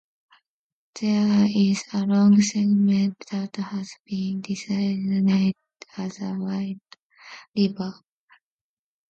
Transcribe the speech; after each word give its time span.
There 0.99 1.45
is 1.47 1.83
a 1.93 1.99
long 2.07 2.41
segment 2.41 3.23
that 3.29 3.55
has 3.57 3.91
been 4.03 4.41
designated 4.41 5.53
as 5.95 6.19
a 6.21 6.33
wild 6.39 6.79
river. 7.55 7.93